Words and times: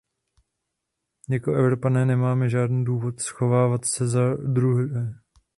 Jako 1.29 1.53
Evropané 1.53 2.05
nemáme 2.05 2.49
žádný 2.49 2.85
důvod 2.85 3.19
schovávat 3.21 3.85
se 3.85 4.07
za 4.07 4.33
druhé. 4.35 5.13